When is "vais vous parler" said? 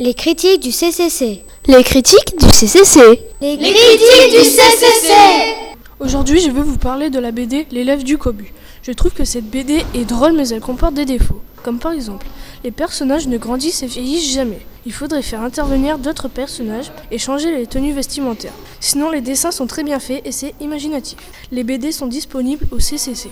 6.50-7.10